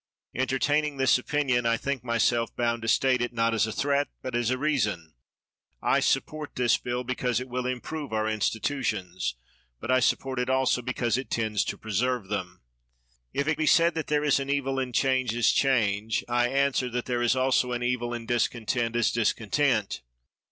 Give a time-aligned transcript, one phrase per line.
[0.33, 4.33] Entertaining this opinion, I think myself bound to state it, not as a threat, but
[4.35, 5.13] as a reason.
[5.79, 9.35] I support this bill because it will improve our institutions;
[9.79, 12.63] but I support it also because it tends to preserve them.
[13.31, 16.89] If it be said that there is an evil in change as change, I answer
[16.89, 20.01] that there is also an evil in discontent as discontent.